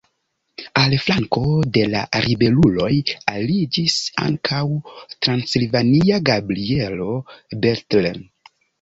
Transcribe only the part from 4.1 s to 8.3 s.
ankaŭ transilvania Gabrielo Bethlen.